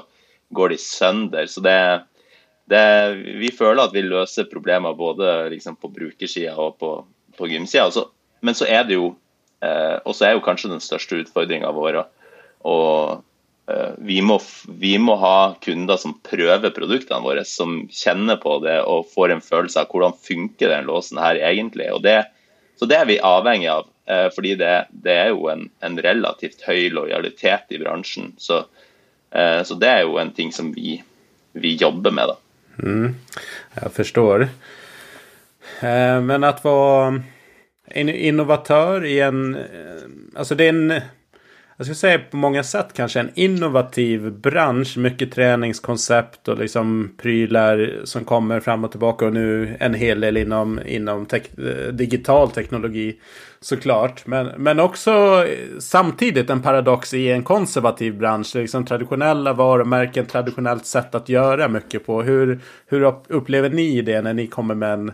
[0.54, 1.49] går de sønder.
[1.49, 1.78] Så det,
[2.69, 2.84] det,
[3.41, 6.91] vi føler at vi løser problemer både liksom på brukersida og på,
[7.38, 8.06] på gymsida.
[8.45, 9.10] Men så er det jo
[9.65, 12.04] eh, også er jo kanskje den største utfordringa vår.
[12.69, 12.78] å,
[14.01, 14.39] vi, må,
[14.82, 19.43] vi må ha kunder som prøver produktene våre, som kjenner på det og får en
[19.45, 21.89] følelse av hvordan funker den låsen her egentlig.
[22.03, 22.19] det
[22.79, 26.62] så det er vi avhengig av, eh, fordi det, det er jo en, en, relativt
[26.63, 28.32] høy lojalitet i bransjen.
[28.39, 28.62] Så,
[29.36, 30.95] eh, så, det er jo en ting som vi,
[31.60, 32.38] vi jobber med, da.
[32.79, 33.17] Mm,
[33.82, 34.47] jeg forstår.
[35.84, 37.19] Eh, men at være
[37.99, 39.39] innovatør i en
[40.38, 41.08] Altså det er en
[41.79, 44.97] jag skulle säga på många sätt kanske en innovativ bransch.
[44.97, 49.25] Mycket träningskoncept och liksom prylar som kommer fram och tillbaka.
[49.25, 51.41] Och nu en hel del inom, inom te
[51.91, 53.19] digital teknologi
[53.59, 54.27] såklart.
[54.27, 55.45] Men, men också
[55.79, 58.55] samtidigt en paradox i en konservativ bransch.
[58.55, 62.21] Liksom traditionella varumärken, traditionellt sätt att göra mycket på.
[62.21, 65.11] Hur, hur upplever ni det när ni kommer med en,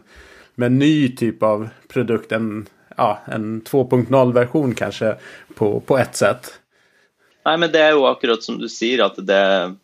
[0.56, 2.32] med en ny typ av produkt?
[2.32, 2.66] En,
[2.98, 5.16] ja, en 2.0-versjon kanskje
[5.56, 6.54] på, på ett sett.
[7.46, 9.76] Nei, men Det er jo akkurat som du sier, at det,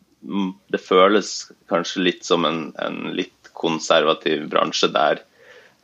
[0.74, 5.22] det føles kanskje litt som en, en litt konservativ bransje der,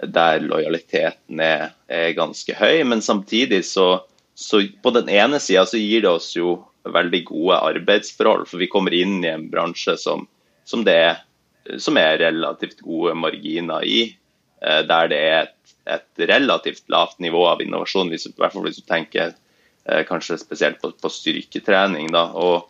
[0.02, 2.82] der lojaliteten er, er, ganske høy.
[2.90, 4.02] Men samtidig så,
[4.34, 8.48] så på den ene sida så gir det oss jo veldig gode arbeidsforhold.
[8.50, 10.26] For vi kommer inn i en bransje som,
[10.66, 11.22] som, er,
[11.78, 14.08] som er relativt gode marginer i.
[14.62, 18.65] Eh, der det er et et relativt lavt nivå av innovasjon, hvis, i hvert fall
[18.67, 22.12] hvis du tenker eh, kanskje spesielt på, på styrketrening.
[22.15, 22.28] Da.
[22.36, 22.67] Og,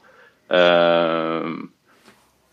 [0.54, 1.50] eh,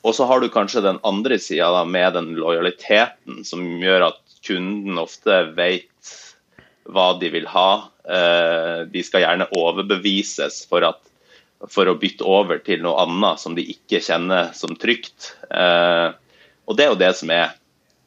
[0.04, 5.00] og så har du kanskje den andre sida med den lojaliteten som gjør at kunden
[5.00, 6.14] ofte vet
[6.92, 7.70] hva de vil ha.
[8.04, 11.00] Eh, de skal gjerne overbevises for, at,
[11.68, 15.34] for, å bytte over til noe annet som de ikke kjenner som trygt.
[15.48, 16.08] Eh,
[16.64, 17.52] og det er jo det som er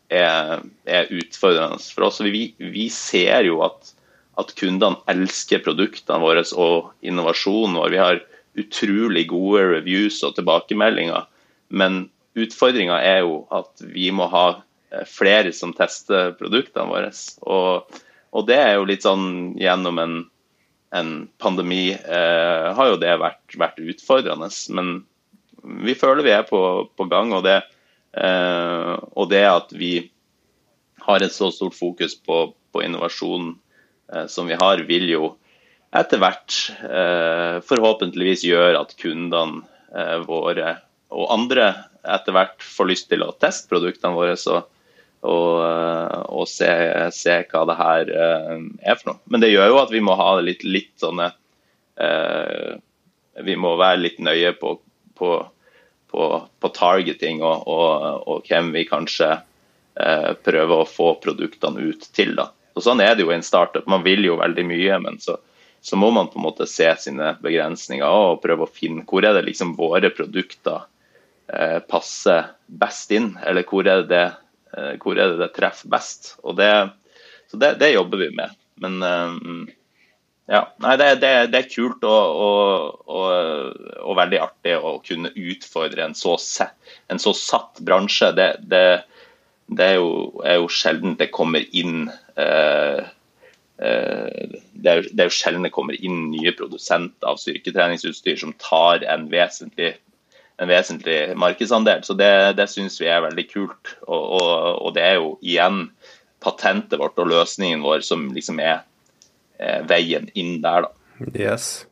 [0.10, 2.22] er, er utfordrende for oss.
[2.24, 3.94] Vi, vi ser jo at,
[4.40, 7.94] at, kundene elsker produktene våre og innovasjonen vår.
[7.94, 8.24] Vi har
[8.58, 11.28] utrolig gode reviews og tilbakemeldinger.
[11.70, 14.48] Men utfordringa er jo at vi må ha
[14.94, 17.12] eh, flere som tester produktene våre.
[17.46, 20.18] Og, og det er jo litt sånn gjennom en,
[20.96, 24.50] en pandemi eh, har jo det vært, vært, utfordrende.
[24.74, 25.02] Men
[25.84, 26.62] vi føler vi er på,
[26.96, 27.36] på gang.
[27.36, 27.76] og det Eh,
[28.18, 29.92] og det at vi
[31.08, 33.54] har et så stort fokus på, på innovasjon
[34.14, 35.36] eh, som vi har, vil jo
[35.96, 36.54] etter hvert
[37.64, 39.64] forhåpentligvis gjøre at kundene
[40.28, 40.74] våre
[41.16, 41.70] og andre
[42.04, 44.66] etter hvert får lyst til å teste produktene våre og,
[45.24, 46.68] og se,
[47.16, 49.22] se, hva det her er for noe.
[49.32, 51.32] Men det gjør jo at vi må ha litt, litt sånne
[53.48, 54.76] Vi må være litt nøye på,
[55.18, 55.32] på
[56.12, 56.28] på,
[56.60, 62.36] på targeting og, og, og, hvem vi kanskje eh, prøver å få produktene ut til.
[62.38, 62.50] Da.
[62.78, 63.88] Og Sånn er det jo i en startup.
[63.90, 65.38] Man vil jo veldig mye, men så,
[65.82, 69.38] så, må man på en måte se sine begrensninger og prøve å finne hvor er
[69.38, 70.86] det liksom våre produkter
[71.54, 76.36] eh, passer best inn, eller hvor er det eh, hvor er det, det treffer best.
[76.44, 76.72] Og det,
[77.52, 78.56] så det, det jobber vi med.
[78.78, 79.68] Men um,
[80.48, 85.34] ja, nei, det, det, det, er kult og, og, og, og, veldig artig å kunne
[85.36, 86.38] utfordre en så,
[87.12, 88.32] en så satt bransje.
[88.38, 92.08] Det, det er, jo, er, jo, sjelden det kommer inn
[92.40, 93.04] eh,
[93.84, 99.28] eh, det, er, jo sjelden det kommer inn nye produsenter av styrketreningsutstyr som tar en
[99.34, 99.98] vesentlig,
[100.64, 102.08] en vesentlig markedsandel.
[102.08, 103.98] Så det, det syns vi er veldig kult.
[104.08, 105.90] Og, det er jo igjen
[106.40, 108.86] patentet vårt og løsningen vår som liksom er
[109.88, 110.92] veien inn der, da.
[111.34, 111.88] Yes.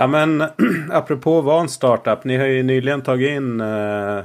[0.00, 0.44] Ja, men
[0.92, 4.18] apropå vara en startup, ni har ju nyligen tagit in eh,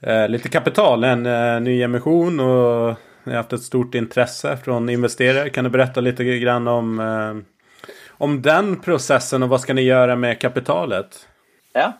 [0.00, 4.88] eh, lite kapital, en eh, ny emission och ni har haft ett stort intresse från
[4.88, 5.50] investerare.
[5.50, 7.34] Kan du berätta lite grann om, eh,
[8.08, 11.28] om den processen och vad ska ni göra med kapitalet?
[11.72, 11.92] Ja,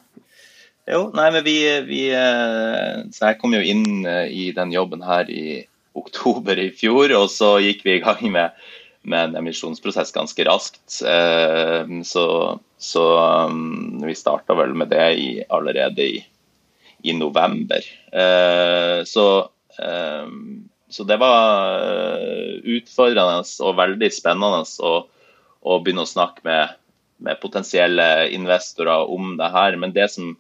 [0.85, 5.05] jo, nei, men vi, vi, eh, Så jeg kom jo inn eh, i den jobben
[5.05, 5.65] her i
[5.97, 8.67] oktober i fjor, og så gikk vi i gang med,
[9.07, 10.99] med en emisjonsprosess ganske raskt.
[11.07, 12.27] Eh, så,
[12.77, 13.07] så
[14.05, 16.21] vi starta vel med det i, allerede i,
[17.07, 17.85] i november.
[19.07, 19.27] Så,
[19.77, 22.13] så, det var
[22.75, 24.95] utfordrende og veldig spennende å,
[25.63, 26.75] å begynne å snakke med,
[27.25, 29.79] med potensielle investorer om det her.
[29.81, 30.35] Men det som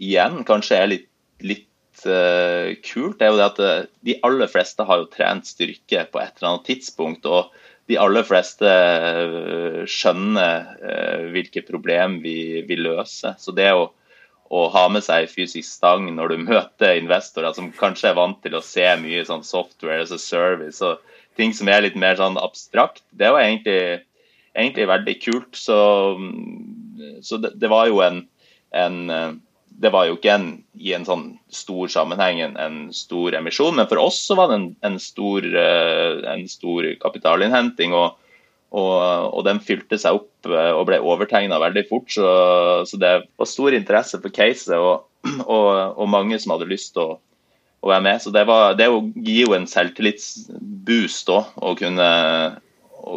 [0.00, 1.08] igjen kanskje er litt,
[1.44, 6.06] litt uh, kult, er jo det at uh, de aller fleste har jo trent styrke
[6.10, 7.26] på et eller annet tidspunkt.
[7.26, 7.52] og
[7.90, 10.68] de aller fleste uh, skjønner
[11.34, 13.34] hvilke problem vi, vi løser.
[13.42, 13.88] Så det å,
[14.46, 18.54] å, ha med seg fysisk stang når du møter investorer som kanskje er vant til
[18.54, 21.02] å se mye sånn software as a service og
[21.38, 24.04] ting som er litt mer sånn abstrakt, det var egentlig,
[24.54, 25.52] egentlig veldig kult.
[25.56, 25.78] Så,
[27.26, 28.24] så det, det, var jo en,
[28.70, 28.98] en
[29.80, 33.88] det var jo ikke en, i en sånn stor sammenheng en, en, stor emisjon, men
[33.88, 35.46] for oss så var det en, en stor,
[36.34, 37.94] en stor kapitalinnhenting.
[37.96, 38.18] Og,
[38.76, 38.92] og,
[39.30, 42.10] og, den fylte seg opp uh, og ble overtegna veldig fort.
[42.12, 42.28] Så,
[42.90, 45.08] så, det var stor interesse for caset og,
[45.46, 47.18] og, mange som hadde lyst til å,
[47.80, 48.20] å være med.
[48.20, 48.90] Så det, var, det
[49.24, 52.10] gir jo en selvtillitsboost òg, å kunne,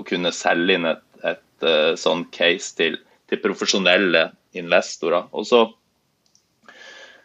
[0.07, 2.97] kunne selge inn et, et et sånn case til,
[3.31, 4.25] til profesjonelle
[4.59, 5.29] investorer.
[5.31, 5.82] Og så Eh,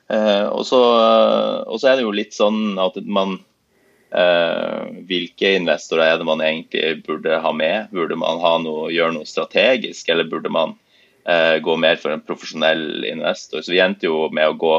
[0.09, 0.81] og så,
[1.85, 3.35] er det jo litt sånn at man
[4.09, 7.91] eh, Hvilke investorer er det man egentlig burde ha med?
[7.93, 10.73] Burde man noe, gjøre noe strategisk, eller burde man
[11.29, 13.61] eh, gå mer for en profesjonell investor?
[13.61, 14.79] Så vi endte jo med å gå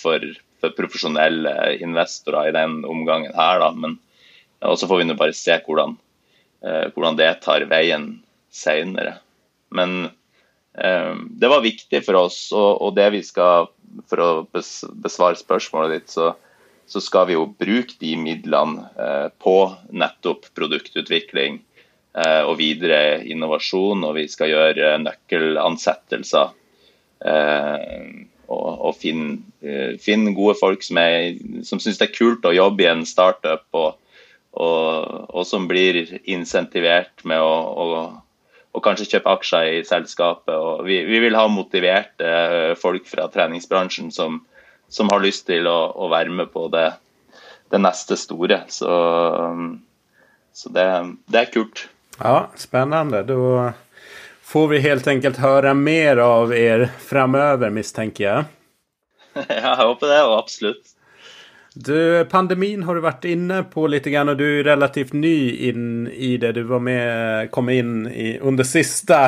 [0.00, 0.22] for,
[0.62, 1.50] for profesjonelle
[1.84, 3.72] investorer i den omgangen her, da.
[3.76, 3.98] Men
[4.64, 5.92] og så får vi nå bare se hvordan,
[6.94, 8.08] hvordan det tar veien
[8.50, 9.18] seinere.
[9.70, 10.08] Men
[10.78, 13.66] det var viktig for oss, og det vi skal
[14.08, 16.32] for å besvare spørsmålet ditt, så,
[16.88, 19.56] så skal vi jo bruke de midlene eh, på
[19.90, 21.60] nettopp produktutvikling
[22.14, 24.06] eh, og videre innovasjon.
[24.08, 26.52] Og vi skal gjøre nøkkelansettelser.
[27.26, 28.10] Eh,
[28.48, 29.42] og, og finne,
[30.00, 31.36] finne, gode folk som, er,
[31.68, 33.98] som syns det er kult å jobbe i en startup, og,
[34.56, 37.90] og, og som blir insentivert med å, å
[38.76, 40.54] og kanskje kjøpe aksjer i selskapet.
[40.54, 44.42] Og vi, vi vil ha motiverte eh, folk fra treningsbransjen som,
[44.88, 46.90] som har lyst til å, å være med på det,
[47.72, 48.62] det neste store.
[48.72, 48.92] Så,
[50.52, 50.88] så det,
[51.30, 51.86] det, er kult.
[52.18, 53.24] Ja, spennende.
[53.28, 53.72] Da
[54.48, 58.46] får vi helt enkelt høre mer av er framover, mistenker jeg.
[59.38, 60.97] ja, jeg håper det, og absolutt.
[61.78, 65.36] Du, pandemin har du vært inne på litt grann og du er relativt ny
[65.68, 66.56] inn i det.
[66.56, 69.20] Du var med, kom inn i, under siste,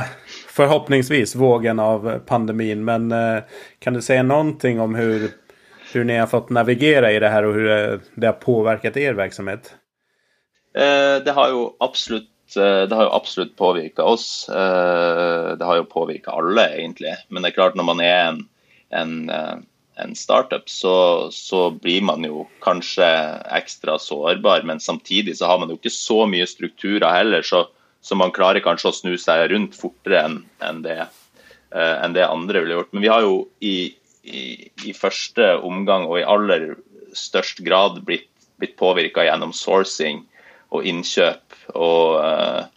[0.50, 2.82] forhåpningsvis, vågen av pandemin.
[2.88, 7.46] Men eh, kan du si noe om hvordan ni har fått navigere i det her,
[7.46, 9.70] og hvordan det har påvirket deres virksomhet?
[10.74, 14.48] Eh, det har jo absolutt eh, det jo absolutt påvirka oss.
[14.50, 17.14] Eh, det har jo påvirka alle, egentlig.
[17.28, 18.46] Men det er klart, når man er en,
[18.90, 19.16] en
[20.02, 23.06] en startup, så, så, blir man jo kanskje
[23.56, 24.64] ekstra sårbar.
[24.68, 27.66] Men samtidig så har man jo ikke så mye strukturer heller, så,
[28.00, 30.98] så man klarer kanskje å snu seg rundt fortere enn en det,
[31.74, 32.92] uh, enn det andre ville gjort.
[32.96, 33.76] Men vi har jo i,
[34.24, 34.42] i,
[34.86, 36.74] i, første omgang og i aller
[37.16, 38.30] størst grad blitt,
[38.60, 40.24] blitt påvirka gjennom sourcing
[40.70, 41.44] og innkjøp.
[41.74, 42.68] og uh,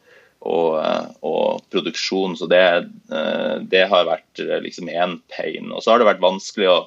[0.43, 2.36] og, eh, og produksjon.
[2.39, 2.63] Så det,
[3.11, 5.71] eh, det har vært eh, liksom én pain.
[5.71, 6.80] Og så har det vært vanskelig å,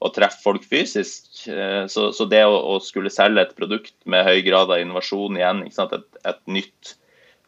[0.00, 1.28] å treffe folk fysisk.
[1.92, 5.62] Så, så det å, å, skulle selge et produkt med høy grad av innovasjon igjen,
[5.68, 6.94] et, et, nytt,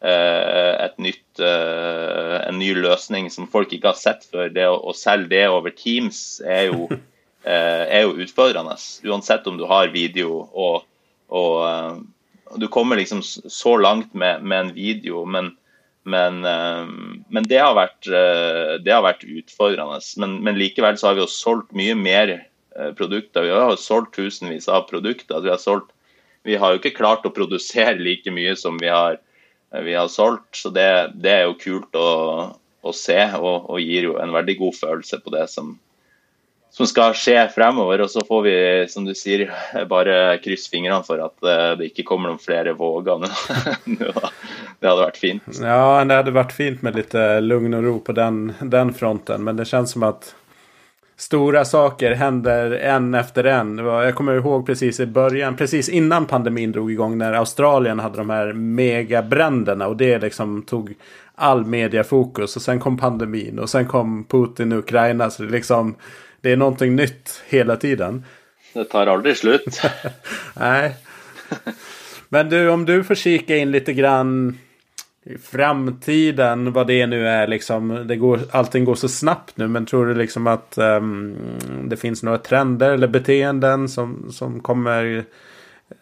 [0.03, 5.31] et nytt, en ny løsning som folk ikke har sett før, det å, å selge
[5.33, 6.89] det over Teams er jo,
[7.43, 8.77] er jo utfordrende.
[9.09, 10.85] Uansett om du har video og,
[11.33, 15.55] og du kommer liksom så langt med, med en video, men,
[16.03, 16.87] men, uh,
[17.27, 19.99] men det, har vært, uh, det, har vært, utfordrende.
[20.19, 23.47] Men, men, likevel så har vi jo solgt mye mer uh, produkter.
[23.47, 25.39] Vi har jo solgt tusenvis av produkter.
[25.45, 25.93] Vi har, solgt,
[26.47, 29.21] vi har, jo ikke klart å produsere like mye som vi har,
[29.85, 30.51] vi har solgt.
[30.59, 32.09] Så det, det, er jo kult å,
[32.83, 35.77] å se, og, og, gir jo en veldig god følelse på det som,
[36.73, 38.01] som skal skje fremover.
[38.01, 38.55] Og så får vi,
[38.89, 39.45] som du sier,
[39.93, 44.13] bare krysse fingrene for at eh, det ikke kommer noen flere våger nå.
[44.79, 45.51] det hadde vært fint.
[45.61, 49.45] Ja, det hadde vært fint med litt eh, lugn og ro på den, den fronten.
[49.45, 50.33] Men det kjennes som at
[51.23, 53.77] stora saker hender en efter en.
[53.77, 58.29] Jeg kommer ihåg precis i början, precis innan pandemin drog igång när Australien hadde de
[58.29, 60.93] här megabränderna och det liksom tog
[61.35, 62.55] all mediefokus.
[62.55, 65.95] och sen kom pandemin och sen kom Putin og Ukraina så det liksom
[66.43, 68.25] det är någonting nytt hela tiden.
[68.73, 69.81] Det tar aldrig slut.
[70.53, 70.95] Nej.
[72.29, 74.57] Men du, om du får kika in lite grann
[75.23, 78.07] i framtiden, vad det nu är liksom.
[78.07, 81.35] Det går, allting går så snabbt nu, men tror du liksom att um,
[81.89, 85.25] det finns några trender eller beteenden som, som kommer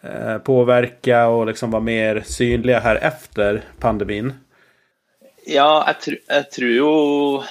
[0.04, 4.32] uh, påverka och liksom vara mer synliga här efter pandemin?
[5.46, 7.42] Ja, jag, tr jeg tror jo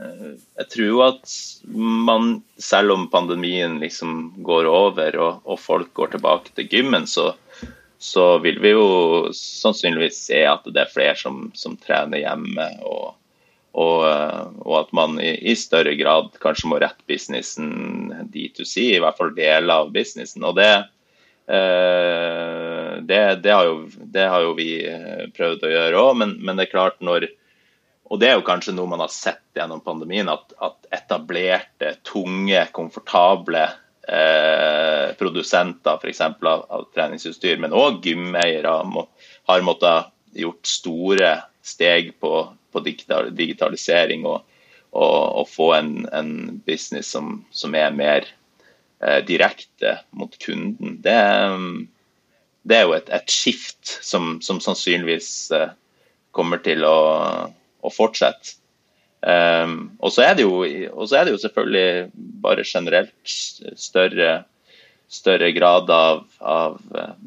[0.00, 1.32] jeg tror at
[2.06, 7.32] man, selv om pandemien liksom går over og, og folk går tilbake til gymmen, så,
[7.98, 12.68] så, vil vi jo sannsynligvis se at det er flere som, som trener hjemme.
[12.86, 13.16] Og,
[13.72, 14.06] og,
[14.64, 19.34] og at man i, i, større grad kanskje må rette businessen D2C, i hvert fall
[19.36, 20.46] deler av businessen.
[20.48, 20.70] Og det,
[21.52, 23.84] eh, det, det, har, jo,
[24.16, 24.72] det har jo vi
[25.36, 27.28] prøvd å gjøre òg, men, men, det er klart når
[28.10, 32.64] og det er jo kanskje noe man har sett gjennom pandemien, at, at etablerte, tunge,
[32.74, 33.62] komfortable
[34.10, 38.72] eh, produsenter for Av, av treningsutstyr, men òg gymeiere
[39.46, 41.30] har måttet gjort store
[41.62, 42.32] steg på,
[42.72, 44.42] på digital, digitalisering og,
[44.90, 46.32] og, og, få en, en
[46.66, 48.26] business som, som, er mer
[49.06, 50.98] eh, direkte mot kunden.
[51.04, 51.16] Det,
[52.66, 55.70] det er jo et, et skift som, som sannsynligvis eh,
[56.34, 56.98] kommer til å
[57.82, 58.56] å fortsette.
[59.20, 60.62] Um, og, så jo,
[60.94, 62.10] og så er det jo selvfølgelig
[62.40, 63.34] bare generelt
[63.76, 64.30] større,
[65.12, 66.78] større grad av, av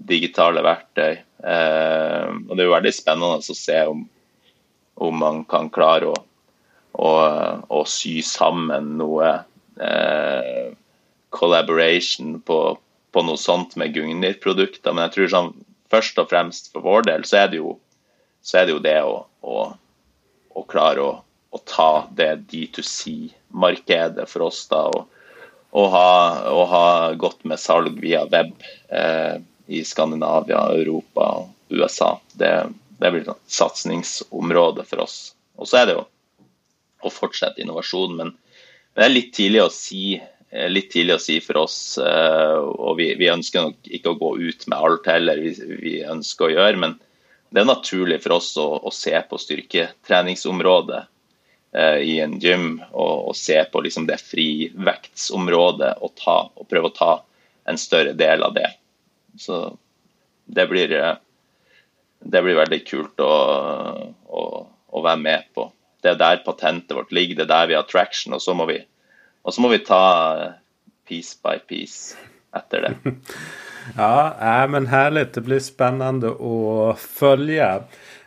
[0.10, 1.20] digitale verktøy.
[1.43, 4.06] Um, og det er jo veldig spennende å se om,
[5.06, 6.16] om man kan klare å,
[6.97, 7.12] å,
[7.70, 9.36] å sy sammen noe
[9.78, 10.66] uh,
[11.34, 12.60] collaboration på,
[13.14, 14.95] på, noe sånt med Gugnir-produkter.
[14.95, 15.54] Men jeg tror sånn,
[15.93, 17.78] først og fremst for vår del så er det jo,
[18.54, 19.58] er det, jo det å, å
[20.54, 21.12] å klare å,
[21.54, 24.66] å ta det D2C-markedet for oss.
[24.72, 25.08] da, og,
[25.72, 26.10] og, ha,
[26.51, 26.86] og, ha,
[27.20, 28.54] gått med salg via web
[28.89, 32.16] eh, i Skandinavia, Europa og USA.
[32.38, 32.54] Det,
[32.99, 35.18] det blir et satsingsområde for oss.
[35.58, 36.06] Og så er det jo
[37.04, 38.36] å fortsette innovasjon, men,
[38.93, 41.80] men det er litt tidlig å si eh, litt tidlig å si for oss.
[41.97, 45.97] Eh, og vi, vi, ønsker nok ikke å gå ut med alt heller, vi, vi
[46.06, 46.86] ønsker å gjøre.
[46.86, 46.95] Men,
[47.54, 51.01] det er naturlig for oss å, å se på styrketreningsområdet
[51.78, 56.89] eh, i en gym og, og se på liksom det frivektsområdet og, ta, og prøve
[56.89, 57.12] å ta
[57.70, 58.72] en større del av det.
[59.38, 59.60] Så
[60.49, 61.14] det blir, eh,
[62.26, 63.36] det blir veldig kult å,
[64.26, 64.43] å,
[64.89, 65.68] å, være med på.
[66.01, 68.34] Det er der patentet vårt ligger, det er der vi har traction.
[68.34, 68.80] Og så må vi,
[69.45, 70.01] så må vi ta
[71.06, 72.18] piece by piece
[72.58, 72.97] etter det.
[73.98, 75.34] Ja, äh, men härligt.
[75.34, 77.82] Det blir spännande att följa.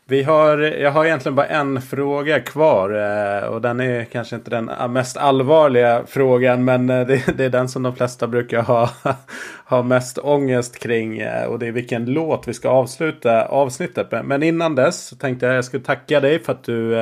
[0.08, 4.50] Vi har, jag har egentligen bara en fråga kvar eh, och den är kanske inte
[4.50, 8.90] den mest allvarliga frågan men eh, det, det är den som de flesta brukar ha,
[9.64, 14.24] ha mest ångest kring eh, och det är vilken låt vi ska avsluta avsnittet med.
[14.24, 16.96] Men innan dess så tänkte jag att jag skulle tacka dig för att du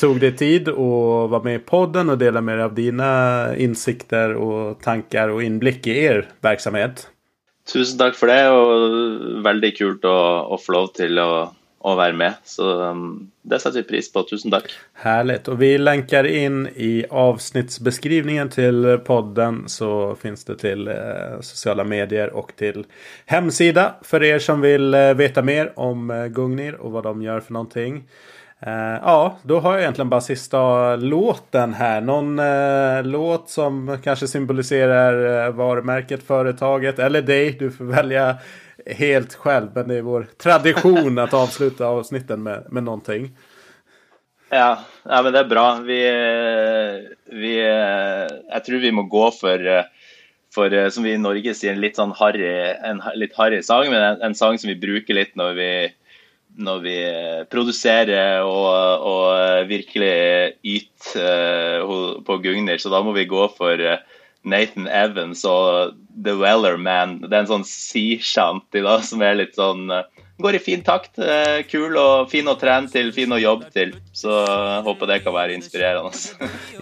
[0.00, 4.34] tog dig tid att vara med i podden och dela med dig av dina insikter
[4.34, 7.08] och tankar och inblick i er verksamhet.
[7.66, 10.18] Tusen takk for det, og veldig kult å,
[10.54, 11.30] å få lov til å,
[11.82, 12.36] å være med.
[12.46, 13.08] Så um,
[13.42, 14.22] det setter vi pris på.
[14.28, 14.70] Tusen takk.
[15.02, 15.40] Herlig.
[15.50, 19.90] Og vi lenker inn i avsnittsbeskrivningen til podden så
[20.20, 22.84] fins det til eh, sosiale medier og til
[23.30, 27.46] hemsida for dere som vil eh, vite mer om eh, Gungnir og hva de gjør
[27.48, 28.00] for någonting.
[28.64, 32.00] Uh, ja, då har jag egentligen bara sista låten här.
[32.00, 37.56] Någon uh, låt som kanske symboliserar uh, varumärket, företaget eller dig.
[37.58, 38.36] Du får välja
[38.86, 39.68] helt själv.
[39.74, 43.36] Men det är vår tradition att avsluta avsnitten med, med någonting.
[44.48, 45.74] Ja, ja, men det er bra.
[45.74, 46.00] Vi,
[47.32, 49.82] vi Jeg tror vi må gå for,
[50.54, 52.46] for som vi i Norge sier, en litt sånn harry,
[52.78, 55.70] en litt harry sang, men en, en sang som vi bruker litt når vi
[56.56, 56.96] når vi
[57.52, 60.12] produserer og, og virkelig
[60.64, 62.80] yter uh, på Gugner.
[62.80, 63.98] Så da må vi gå for uh,
[64.46, 67.18] Nathan Evans og The Weller Man.
[67.24, 70.04] Det er en sånn sea-shanty da, som er litt sånn uh,
[70.36, 71.14] Går i fin takt.
[71.70, 73.94] kul og fin å trene til, fin å jobbe til.
[74.12, 74.28] Så
[74.84, 76.12] håper det kan være inspirerende.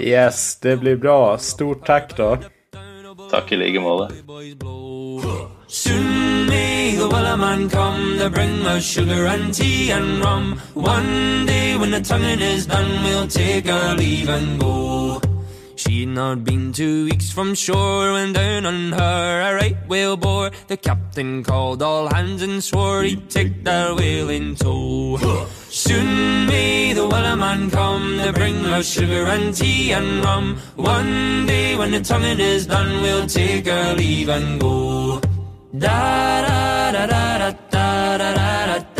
[0.02, 1.36] yes, det blir bra.
[1.38, 2.32] Stort takk, da.
[3.30, 4.10] Takk i like måte.
[5.66, 10.58] Soon may the Wellerman come to bring us sugar and tea and rum.
[10.74, 15.20] One day when the tonguing is done, we'll take our leave and go.
[15.94, 20.50] She'd not been two weeks from shore when down on her a right whale bore.
[20.66, 25.46] The captain called all hands and swore he'd take that whale in tow.
[25.68, 30.56] Soon may the Wellerman come to bring us sugar and tea and rum.
[30.74, 35.20] One day when the tonguing is done, we'll take our leave and go.
[35.78, 38.93] Da da da da da da da da